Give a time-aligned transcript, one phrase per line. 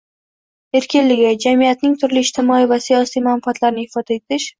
[0.77, 4.49] erkinligi, jamiyatning turli ijtimoiy va siyosiy manfaatlarini ifoda etish